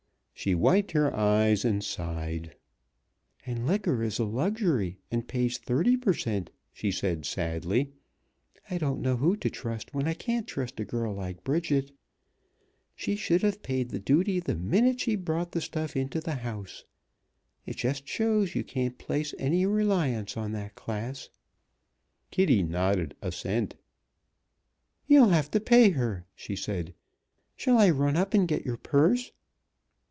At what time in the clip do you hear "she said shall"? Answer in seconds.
26.33-27.77